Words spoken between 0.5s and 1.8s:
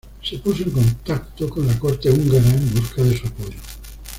en contacto con la